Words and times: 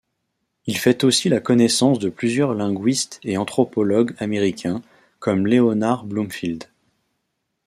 Il 0.65 0.79
fait 0.79 1.03
aussi 1.03 1.29
la 1.29 1.39
connaissance 1.39 1.99
de 1.99 2.09
plusieurs 2.09 2.55
linguistes 2.55 3.19
et 3.21 3.37
anthropologues 3.37 4.15
américains, 4.17 4.81
comme 5.19 5.45
Leonard 5.45 6.05
Bloomfield. 6.05 6.63